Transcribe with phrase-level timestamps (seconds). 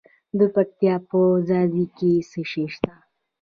[0.37, 2.93] د پکتیا په ځاځي کې څه شی شته؟